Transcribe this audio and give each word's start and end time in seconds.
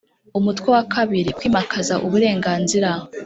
Umutwe 0.37 0.67
wa 0.75 0.83
kabiri 0.93 1.35
Kwimakaza 1.37 1.93
uburenganzira 2.05 2.89